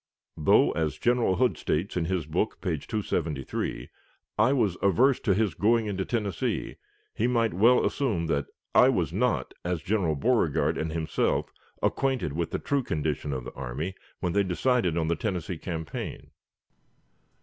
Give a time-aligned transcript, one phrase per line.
[0.35, 3.87] Though, as General Hood states in his book, page 273,
[4.35, 6.77] I was "averse to his going into Tennessee,"
[7.13, 11.53] he might well assume that I "was not, as General Beauregard and himself,
[11.83, 16.31] acquainted with the true condition of the army" when they decided on the Tennessee campaign.